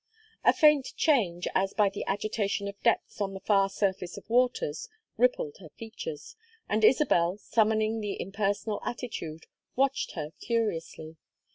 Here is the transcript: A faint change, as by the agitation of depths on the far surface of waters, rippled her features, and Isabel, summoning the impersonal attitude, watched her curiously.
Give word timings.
A 0.43 0.51
faint 0.51 0.93
change, 0.97 1.47
as 1.53 1.75
by 1.75 1.87
the 1.89 2.03
agitation 2.07 2.67
of 2.67 2.81
depths 2.81 3.21
on 3.21 3.35
the 3.35 3.39
far 3.39 3.69
surface 3.69 4.17
of 4.17 4.27
waters, 4.31 4.89
rippled 5.15 5.57
her 5.59 5.69
features, 5.69 6.35
and 6.67 6.83
Isabel, 6.83 7.37
summoning 7.37 7.99
the 7.99 8.19
impersonal 8.19 8.81
attitude, 8.83 9.45
watched 9.75 10.13
her 10.13 10.31
curiously. 10.41 11.17